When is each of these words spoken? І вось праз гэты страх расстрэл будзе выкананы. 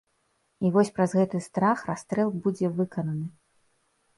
І 0.69 0.69
вось 0.77 0.91
праз 0.95 1.13
гэты 1.19 1.41
страх 1.47 1.83
расстрэл 1.91 2.29
будзе 2.47 2.67
выкананы. 2.81 3.27